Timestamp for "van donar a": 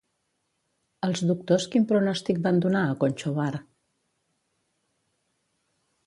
2.45-2.95